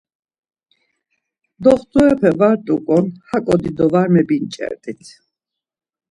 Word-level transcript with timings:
Doxtorepe 1.63 2.29
var 2.39 2.55
t̆uǩon 2.65 3.05
haǩo 3.29 3.55
dido 3.63 3.85
var 3.93 4.07
mebinç̌ert̆it. 4.13 5.01